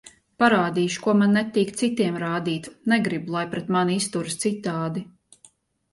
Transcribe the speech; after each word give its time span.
Parādīšu, 0.43 1.01
ko 1.07 1.13
man 1.19 1.35
netīk 1.39 1.73
citiem 1.83 2.17
rādīt, 2.25 2.71
negribu, 2.95 3.35
lai 3.39 3.47
pret 3.55 3.73
mani 3.77 4.03
izturas 4.05 4.43
citādi. 4.47 5.05